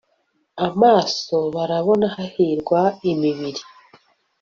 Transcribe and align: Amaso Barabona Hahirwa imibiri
Amaso 0.67 1.35
Barabona 1.55 2.05
Hahirwa 2.15 2.79
imibiri 3.11 3.61